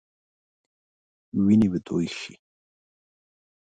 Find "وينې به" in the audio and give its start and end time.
1.43-1.79